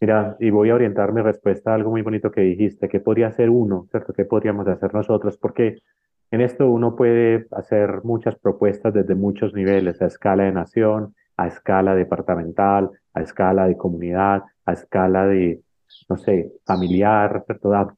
[0.00, 3.26] Mira, y voy a orientar mi respuesta a algo muy bonito que dijiste, ¿qué podría
[3.26, 4.14] hacer uno, cierto?
[4.14, 5.36] ¿Qué podríamos hacer nosotros?
[5.36, 5.82] Porque
[6.30, 11.48] en esto uno puede hacer muchas propuestas desde muchos niveles, a escala de nación, a
[11.48, 15.60] escala departamental, a escala de comunidad, a escala de,
[16.08, 17.44] no sé, familiar,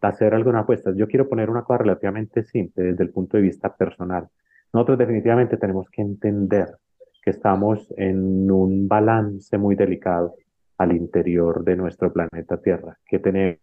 [0.01, 0.97] hacer algunas apuestas.
[0.97, 4.29] Yo quiero poner una cosa relativamente simple desde el punto de vista personal.
[4.73, 6.68] Nosotros definitivamente tenemos que entender
[7.23, 10.35] que estamos en un balance muy delicado
[10.79, 13.59] al interior de nuestro planeta Tierra, que tenemos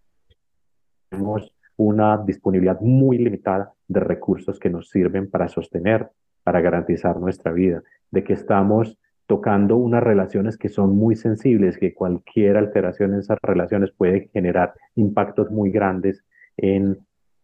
[1.75, 6.07] una disponibilidad muy limitada de recursos que nos sirven para sostener,
[6.43, 11.93] para garantizar nuestra vida, de que estamos tocando unas relaciones que son muy sensibles, que
[11.93, 16.23] cualquier alteración en esas relaciones puede generar impactos muy grandes
[16.55, 16.97] en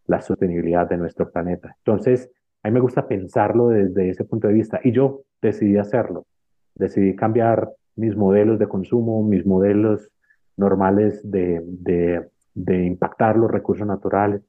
[0.07, 1.75] la sostenibilidad de nuestro planeta.
[1.79, 2.31] Entonces,
[2.63, 6.25] a mí me gusta pensarlo desde ese punto de vista y yo decidí hacerlo.
[6.75, 10.11] Decidí cambiar mis modelos de consumo, mis modelos
[10.57, 14.41] normales de, de, de impactar los recursos naturales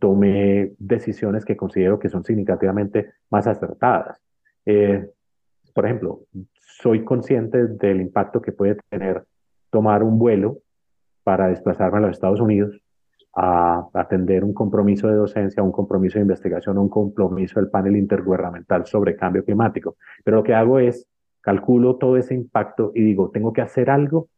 [0.00, 4.20] tomé decisiones que considero que son significativamente más acertadas.
[4.66, 5.08] Eh,
[5.74, 6.20] por ejemplo,
[6.54, 9.24] soy consciente del impacto que puede tener
[9.70, 10.58] tomar un vuelo
[11.24, 12.80] para desplazarme a los Estados Unidos
[13.36, 18.86] a atender un compromiso de docencia, un compromiso de investigación, un compromiso del panel intergubernamental
[18.86, 19.96] sobre cambio climático.
[20.22, 21.08] Pero lo que hago es
[21.40, 24.28] calculo todo ese impacto y digo, tengo que hacer algo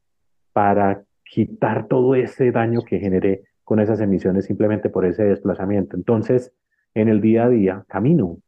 [0.53, 5.96] para quitar todo ese daño que generé con esas emisiones simplemente por ese desplazamiento.
[5.96, 6.52] Entonces,
[6.94, 8.38] en el día a día, camino.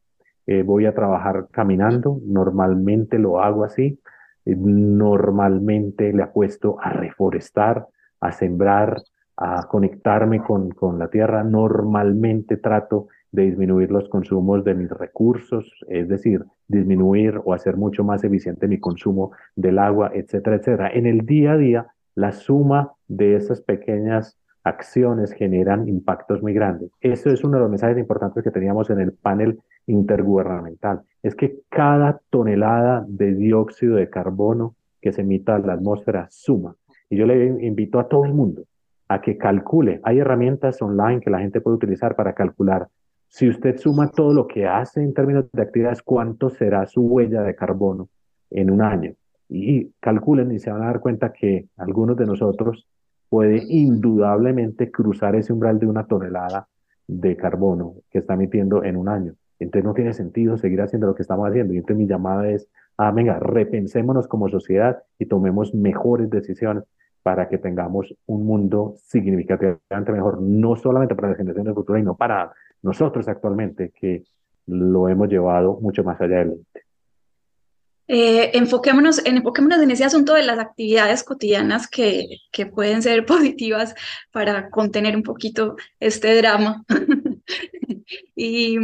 [0.47, 3.99] Eh, voy a trabajar caminando, normalmente lo hago así,
[4.45, 7.85] eh, normalmente le apuesto a reforestar,
[8.21, 9.03] a sembrar,
[9.35, 15.69] a conectarme con, con la tierra, normalmente trato de disminuir los consumos de mis recursos,
[15.89, 20.89] es decir, disminuir o hacer mucho más eficiente mi consumo del agua, etcétera, etcétera.
[20.93, 26.91] En el día a día, la suma de esas pequeñas acciones generan impactos muy grandes.
[27.01, 31.01] Eso es uno de los mensajes importantes que teníamos en el panel intergubernamental.
[31.23, 36.75] Es que cada tonelada de dióxido de carbono que se emita a la atmósfera suma.
[37.09, 38.63] Y yo le invito a todo el mundo
[39.07, 39.99] a que calcule.
[40.03, 42.87] Hay herramientas online que la gente puede utilizar para calcular.
[43.27, 47.41] Si usted suma todo lo que hace en términos de actividades, ¿cuánto será su huella
[47.41, 48.09] de carbono
[48.51, 49.13] en un año?
[49.47, 52.87] Y calculen y se van a dar cuenta que algunos de nosotros
[53.29, 56.67] puede indudablemente cruzar ese umbral de una tonelada
[57.07, 59.35] de carbono que está emitiendo en un año.
[59.59, 61.73] Entonces no tiene sentido seguir haciendo lo que estamos haciendo.
[61.73, 66.83] Y entonces mi llamada es, ah, venga, repensémonos como sociedad y tomemos mejores decisiones
[67.23, 72.51] para que tengamos un mundo significativamente mejor, no solamente para las generaciones futuras, sino para
[72.81, 74.23] nosotros actualmente, que
[74.67, 76.88] lo hemos llevado mucho más allá del límite.
[78.11, 83.23] Eh, enfoquémonos, en, enfoquémonos en ese asunto de las actividades cotidianas que, que pueden ser
[83.27, 83.93] positivas
[84.31, 86.83] para contener un poquito este drama.
[88.35, 88.77] y,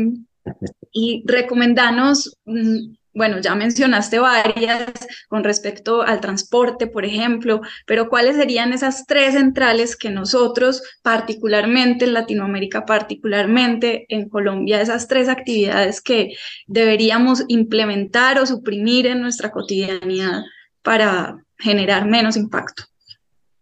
[0.92, 4.92] y recomendanos mm, bueno, ya mencionaste varias
[5.30, 12.06] con respecto al transporte, por ejemplo, pero ¿cuáles serían esas tres centrales que nosotros, particularmente
[12.06, 16.34] en Latinoamérica, particularmente en Colombia, esas tres actividades que
[16.68, 20.44] deberíamos implementar o suprimir en nuestra cotidianidad
[20.84, 22.84] para generar menos impacto?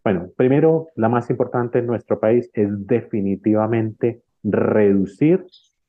[0.04, 5.46] Bueno, primero, la más importante en nuestro país es definitivamente reducir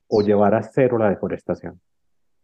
[0.07, 1.81] o llevar a cero la deforestación.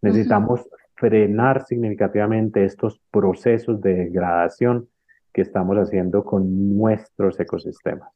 [0.02, 0.62] Necesitamos
[1.00, 4.88] frenar significativamente estos procesos de degradación
[5.32, 8.10] que estamos haciendo con nuestros ecosistemas.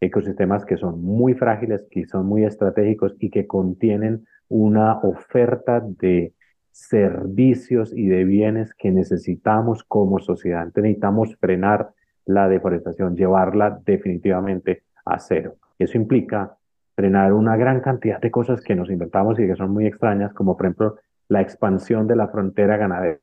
[0.00, 6.34] Ecosistemas que son muy frágiles, que son muy estratégicos y que contienen una oferta de
[6.72, 10.66] servicios y de bienes que necesitamos como sociedad.
[10.74, 11.90] necesitamos frenar
[12.24, 15.56] la deforestación, llevarla definitivamente a cero.
[15.78, 16.56] Eso implica
[16.96, 20.56] frenar una gran cantidad de cosas que nos inventamos y que son muy extrañas, como
[20.56, 20.96] por ejemplo
[21.28, 23.20] la expansión de la frontera ganadera.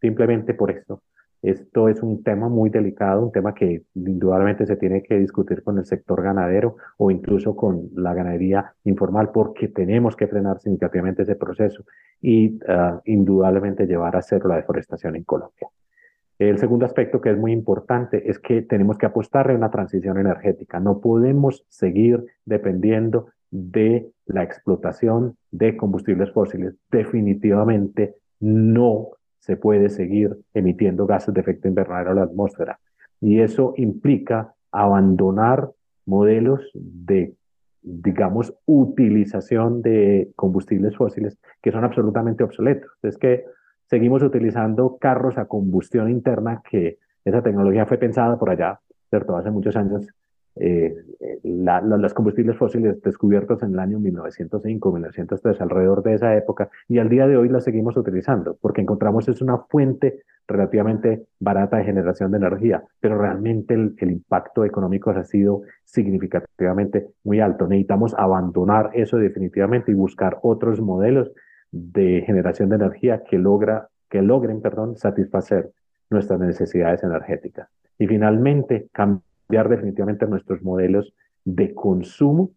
[0.00, 1.02] Simplemente por eso.
[1.42, 5.76] Esto es un tema muy delicado, un tema que indudablemente se tiene que discutir con
[5.76, 11.36] el sector ganadero o incluso con la ganadería informal porque tenemos que frenar significativamente ese
[11.36, 11.84] proceso
[12.22, 15.68] y ah, indudablemente llevar a cero la deforestación en Colombia.
[16.38, 20.18] El segundo aspecto que es muy importante es que tenemos que apostarle a una transición
[20.18, 20.80] energética.
[20.80, 26.74] No podemos seguir dependiendo de la explotación de combustibles fósiles.
[26.90, 32.80] Definitivamente no se puede seguir emitiendo gases de efecto invernadero a la atmósfera.
[33.20, 35.70] Y eso implica abandonar
[36.04, 37.34] modelos de,
[37.80, 42.90] digamos, utilización de combustibles fósiles que son absolutamente obsoletos.
[43.04, 43.44] Es que
[43.88, 48.80] seguimos utilizando carros a combustión interna que esa tecnología fue pensada por allá.
[49.12, 50.08] Hace muchos años
[50.56, 50.94] eh,
[51.42, 57.08] los combustibles fósiles descubiertos en el año 1905, 1903, alrededor de esa época, y al
[57.08, 62.30] día de hoy las seguimos utilizando, porque encontramos es una fuente relativamente barata de generación
[62.30, 67.66] de energía, pero realmente el, el impacto económico ha sido significativamente muy alto.
[67.66, 71.32] Necesitamos abandonar eso definitivamente y buscar otros modelos
[71.72, 75.70] de generación de energía que, logra, que logren perdón, satisfacer
[76.10, 77.68] nuestras necesidades energéticas.
[77.98, 82.50] Y finalmente, cambiar definitivamente nuestros modelos de consumo,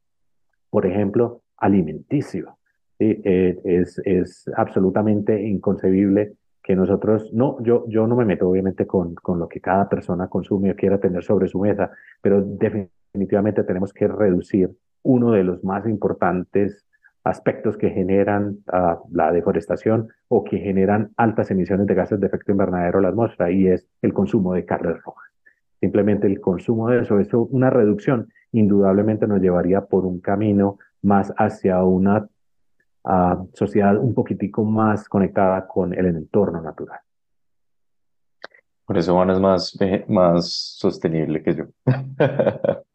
[0.69, 2.57] por ejemplo, alimenticio.
[2.99, 9.39] Eh, es, absolutamente inconcebible que nosotros, no, yo, yo no me meto obviamente con, con
[9.39, 14.07] lo que cada persona consume o quiera tener sobre su mesa, pero definitivamente tenemos que
[14.07, 14.71] reducir
[15.03, 16.85] uno de los más importantes
[17.23, 22.51] aspectos que generan uh, la deforestación o que generan altas emisiones de gases de efecto
[22.51, 25.26] invernadero a la atmósfera y es el consumo de carnes rojas
[25.79, 31.33] simplemente el consumo de eso, eso, una reducción, indudablemente nos llevaría por un camino más
[31.37, 32.27] hacia una
[33.03, 36.99] ah, sociedad un poquitico más conectada con el entorno natural.
[38.85, 41.65] Por eso Juan es más, más sostenible que yo.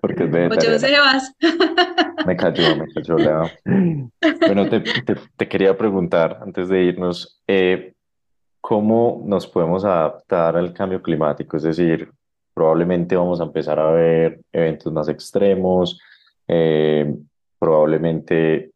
[0.00, 1.20] Porque es vegetariano.
[2.26, 3.16] me cayó, me cayó
[4.46, 4.80] Bueno, te,
[5.36, 7.94] te, quería preguntar antes de irnos, eh,
[8.62, 11.58] ¿cómo nos podemos adaptar al cambio climático?
[11.58, 12.10] Es decir,
[12.54, 16.00] probablemente vamos a empezar a ver eventos más extremos,
[16.48, 17.14] eh,
[17.58, 18.70] probablemente,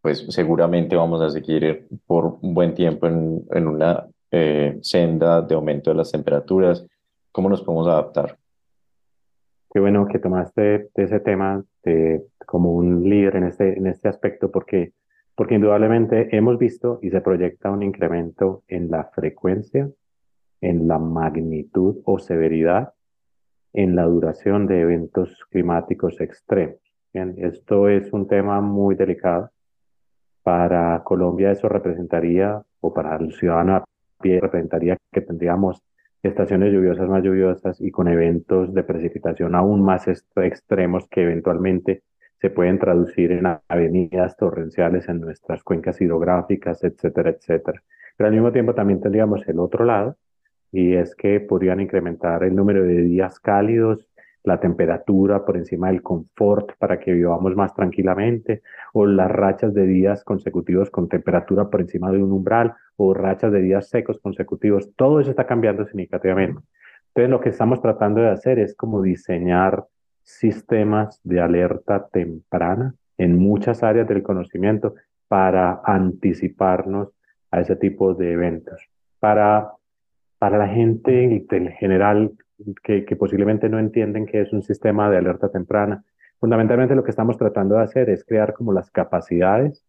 [0.00, 5.54] pues seguramente vamos a seguir por un buen tiempo en, en una eh, senda de
[5.54, 6.86] aumento de las temperaturas.
[7.32, 8.38] ¿Cómo nos podemos adaptar?
[9.70, 14.50] Qué bueno que tomaste ese tema de, como un líder en este, en este aspecto,
[14.50, 14.92] porque,
[15.38, 19.88] porque indudablemente hemos visto y se proyecta un incremento en la frecuencia,
[20.60, 22.92] en la magnitud o severidad,
[23.72, 26.80] en la duración de eventos climáticos extremos.
[27.12, 29.50] Bien, esto es un tema muy delicado.
[30.42, 33.84] Para Colombia eso representaría, o para el ciudadano a
[34.20, 35.84] pie, representaría que tendríamos
[36.20, 42.02] estaciones lluviosas más lluviosas y con eventos de precipitación aún más extremos que eventualmente
[42.40, 47.82] se pueden traducir en avenidas torrenciales en nuestras cuencas hidrográficas, etcétera, etcétera.
[48.16, 50.16] Pero al mismo tiempo también tendríamos el otro lado,
[50.70, 54.08] y es que podrían incrementar el número de días cálidos,
[54.44, 58.62] la temperatura por encima del confort para que vivamos más tranquilamente,
[58.92, 63.52] o las rachas de días consecutivos con temperatura por encima de un umbral, o rachas
[63.52, 64.90] de días secos consecutivos.
[64.96, 66.60] Todo eso está cambiando significativamente.
[67.08, 69.84] Entonces, lo que estamos tratando de hacer es como diseñar
[70.28, 74.94] sistemas de alerta temprana en muchas áreas del conocimiento
[75.26, 77.08] para anticiparnos
[77.50, 78.80] a ese tipo de eventos,
[79.18, 79.72] para
[80.38, 82.32] para la gente en general
[82.82, 86.04] que, que posiblemente no entienden qué es un sistema de alerta temprana,
[86.38, 89.84] fundamentalmente lo que estamos tratando de hacer es crear como las capacidades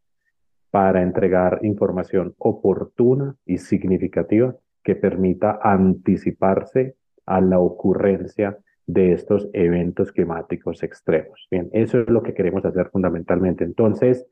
[0.71, 8.57] para entregar información oportuna y significativa que permita anticiparse a la ocurrencia
[8.91, 11.47] de estos eventos climáticos extremos.
[11.51, 13.63] Bien, eso es lo que queremos hacer fundamentalmente.
[13.63, 14.25] Entonces,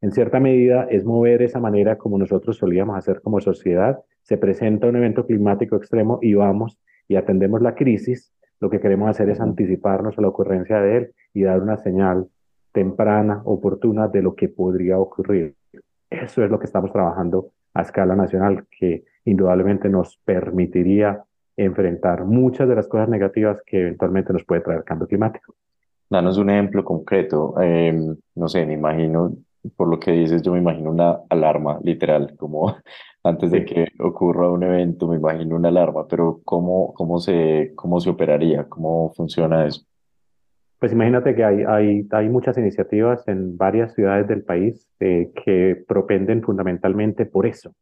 [0.00, 4.86] en cierta medida, es mover esa manera como nosotros solíamos hacer como sociedad se presenta
[4.86, 9.40] un evento climático extremo y vamos y atendemos la crisis, lo que queremos hacer es
[9.40, 12.28] anticiparnos a la ocurrencia de él y dar una señal
[12.72, 15.56] temprana, oportuna de lo que podría ocurrir.
[16.08, 21.24] Eso es lo que estamos trabajando a escala nacional, que indudablemente nos permitiría
[21.56, 25.54] enfrentar muchas de las cosas negativas que eventualmente nos puede traer el cambio climático.
[26.10, 27.54] Danos un ejemplo concreto.
[27.60, 29.36] Em, no sé, me imagino,
[29.76, 32.76] por lo que dices, yo me imagino una alarma literal, como
[33.24, 38.00] antes de que ocurra un evento, me imagino una alarma, pero ¿cómo, cómo, se, cómo
[38.00, 38.68] se operaría?
[38.68, 39.82] ¿Cómo funciona eso?
[40.78, 45.82] Pues imagínate que hay, hay, hay muchas iniciativas en varias ciudades del país eh, que
[45.88, 47.74] propenden fundamentalmente por eso,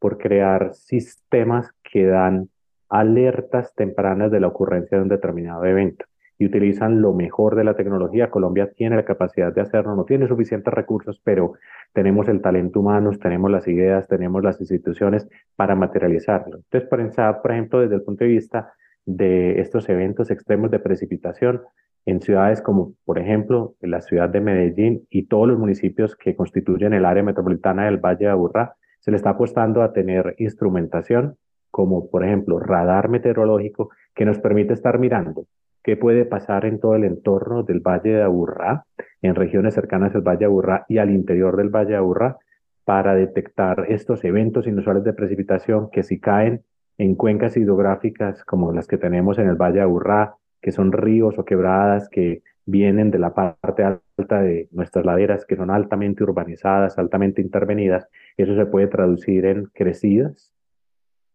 [0.00, 2.48] por crear sistemas que dan
[2.90, 6.04] alertas tempranas de la ocurrencia de un determinado evento
[6.40, 8.30] y utilizan lo mejor de la tecnología.
[8.30, 11.52] Colombia tiene la capacidad de hacerlo, no tiene suficientes recursos, pero
[11.92, 16.56] tenemos el talento humano, tenemos las ideas, tenemos las instituciones para materializarlo.
[16.56, 18.72] Entonces, pensar, por ejemplo, desde el punto de vista
[19.04, 21.60] de estos eventos extremos de precipitación
[22.06, 26.94] en ciudades como, por ejemplo, la ciudad de Medellín y todos los municipios que constituyen
[26.94, 31.36] el área metropolitana del Valle de Aburrá, se le está apostando a tener instrumentación
[31.80, 35.46] como, por ejemplo, radar meteorológico que nos permite estar mirando
[35.82, 38.84] qué puede pasar en todo el entorno del Valle de Aburrá,
[39.22, 42.36] en regiones cercanas al Valle de Aburrá y al interior del Valle de Aburrá,
[42.84, 46.64] para detectar estos eventos inusuales de precipitación que si caen
[46.98, 51.38] en cuencas hidrográficas como las que tenemos en el Valle de Aburrá, que son ríos
[51.38, 56.98] o quebradas que vienen de la parte alta de nuestras laderas, que son altamente urbanizadas,
[56.98, 58.06] altamente intervenidas,
[58.36, 60.49] eso se puede traducir en crecidas,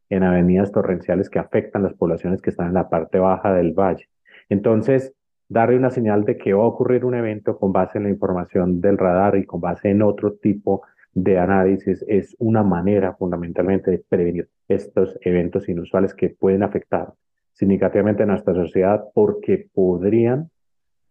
[0.09, 4.07] en avenidas torrenciales que afectan las poblaciones que están en la parte baja del valle.
[4.49, 5.13] Entonces,
[5.49, 8.81] darle una señal de que va a ocurrir un evento con base en la información
[8.81, 10.83] del radar y con base en otro tipo
[11.13, 17.13] de análisis es una manera fundamentalmente de prevenir estos eventos inusuales que pueden afectar
[17.53, 20.49] significativamente a nuestra sociedad porque podrían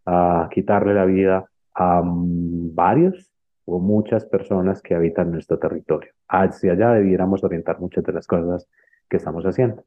[0.05, 3.31] uh, quitarle la vida a varios
[3.65, 6.11] o muchas personas que habitan nuestro territorio.
[6.29, 8.69] Hacia allá debiéramos orientar muchas de las cosas
[9.09, 9.83] que estamos haciendo.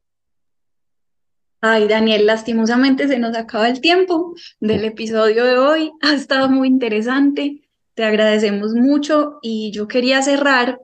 [1.61, 5.93] Ay, Daniel, lastimosamente se nos acaba el tiempo del episodio de hoy.
[6.03, 7.63] Ha estado muy interesante.
[7.95, 10.81] Te agradecemos mucho y yo quería cerrar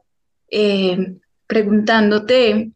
[0.50, 1.16] eh,
[1.46, 2.72] preguntándote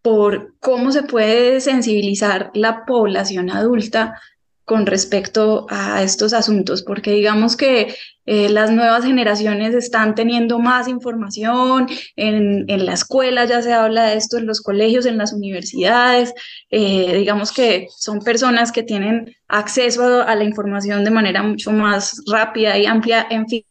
[0.00, 4.20] por cómo se puede sensibilizar la población adulta
[4.68, 7.94] con respecto a estos asuntos, porque digamos que
[8.26, 14.08] eh, las nuevas generaciones están teniendo más información, en, en, la escuela ya se habla
[14.08, 16.34] de esto, en los colegios, en las universidades,
[16.68, 22.22] eh, digamos que son personas que tienen acceso a, la información de manera mucho más
[22.30, 23.64] rápida y amplia, en fin,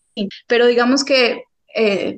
[0.48, 1.44] pero digamos que
[1.76, 2.18] eh,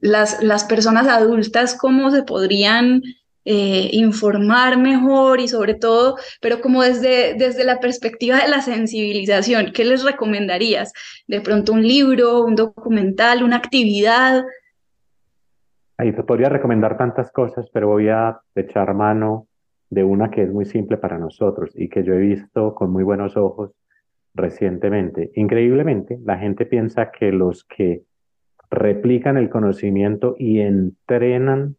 [0.00, 3.02] las, las personas adultas cómo se podrían
[3.44, 9.72] eh, informar mejor y sobre todo, pero como desde, desde la perspectiva de la sensibilización,
[9.74, 10.92] ¿qué les recomendarías?
[11.26, 14.44] De pronto un libro, un documental, una actividad.
[15.96, 19.48] Ahí te podría recomendar tantas cosas, pero voy a echar mano
[19.90, 23.02] de una que es muy simple para nosotros y que yo he visto con muy
[23.02, 23.72] buenos ojos
[24.34, 25.30] recientemente.
[25.34, 28.02] Increíblemente, la gente piensa que los que
[28.70, 31.76] replican el conocimiento y entrenan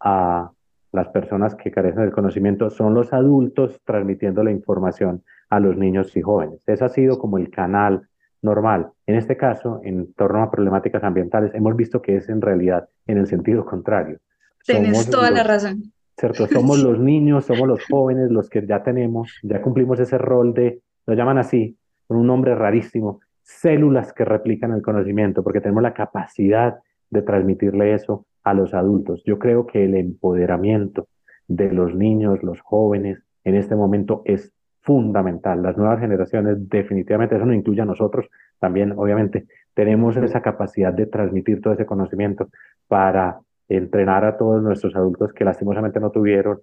[0.00, 0.50] a
[0.94, 6.16] las personas que carecen del conocimiento son los adultos transmitiendo la información a los niños
[6.16, 6.62] y jóvenes.
[6.66, 8.08] Ese ha sido como el canal
[8.42, 8.90] normal.
[9.06, 13.18] En este caso, en torno a problemáticas ambientales, hemos visto que es en realidad en
[13.18, 14.18] el sentido contrario.
[14.64, 15.92] Tienes toda la razón.
[16.16, 16.46] ¿Cierto?
[16.52, 20.80] Somos los niños, somos los jóvenes, los que ya tenemos, ya cumplimos ese rol de,
[21.06, 21.76] lo llaman así,
[22.06, 26.76] con un nombre rarísimo, células que replican el conocimiento, porque tenemos la capacidad
[27.10, 29.22] de transmitirle eso a los adultos.
[29.24, 31.08] Yo creo que el empoderamiento
[31.48, 35.62] de los niños, los jóvenes, en este momento es fundamental.
[35.62, 38.26] Las nuevas generaciones, definitivamente, eso nos incluye a nosotros
[38.60, 42.48] también, obviamente, tenemos esa capacidad de transmitir todo ese conocimiento
[42.86, 46.60] para entrenar a todos nuestros adultos que lastimosamente no tuvieron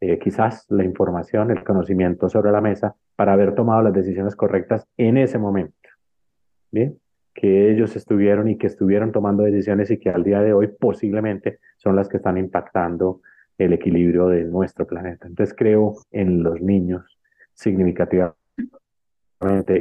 [0.00, 4.86] eh, quizás la información, el conocimiento sobre la mesa para haber tomado las decisiones correctas
[4.96, 5.74] en ese momento.
[6.70, 6.98] Bien,
[7.34, 11.58] que ellos estuvieron y que estuvieron tomando decisiones y que al día de hoy posiblemente
[11.76, 13.20] son las que están impactando
[13.58, 15.26] el equilibrio de nuestro planeta.
[15.26, 17.18] Entonces creo en los niños
[17.54, 18.36] significativamente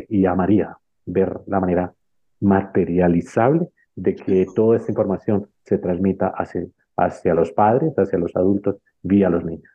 [0.10, 1.94] y amaría ver la manera
[2.40, 6.66] materializable de que toda esta información se transmita hacia,
[6.98, 9.70] hacia los padres, hacia los adultos, vía los niños.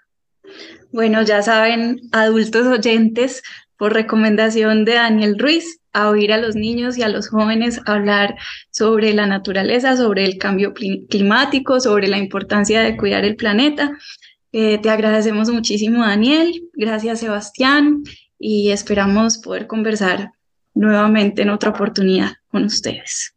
[0.92, 3.42] Bueno, ya saben, adultos oyentes,
[3.76, 8.36] por recomendación de Daniel Ruiz, a oír a los niños y a los jóvenes hablar
[8.70, 13.96] sobre la naturaleza, sobre el cambio climático, sobre la importancia de cuidar el planeta.
[14.52, 16.68] Eh, te agradecemos muchísimo, Daniel.
[16.74, 18.02] Gracias, Sebastián.
[18.38, 20.32] Y esperamos poder conversar
[20.74, 23.34] nuevamente en otra oportunidad con ustedes.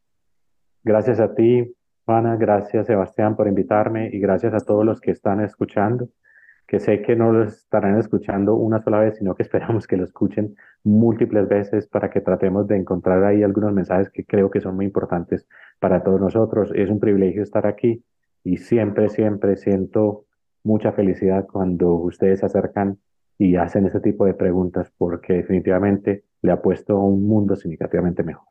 [0.84, 1.64] Gracias a ti,
[2.04, 2.36] Juana.
[2.36, 6.10] Gracias, Sebastián, por invitarme y gracias a todos los que están escuchando
[6.70, 10.04] que sé que no lo estarán escuchando una sola vez, sino que esperamos que lo
[10.04, 14.76] escuchen múltiples veces para que tratemos de encontrar ahí algunos mensajes que creo que son
[14.76, 15.48] muy importantes
[15.80, 16.72] para todos nosotros.
[16.76, 18.04] Es un privilegio estar aquí
[18.44, 20.26] y siempre, siempre siento
[20.64, 23.00] mucha felicidad cuando ustedes se acercan
[23.40, 28.46] y hacen este tipo de preguntas porque definitivamente le ha puesto un mundo significativamente mejor.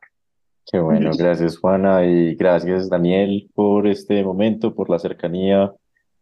[0.69, 5.71] Qué bueno, gracias Juana y gracias Daniel por este momento, por la cercanía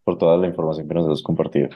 [0.07, 1.67] por toda la información que nos has compartido.